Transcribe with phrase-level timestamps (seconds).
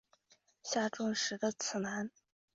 [0.63, 2.09] 下重实的次男。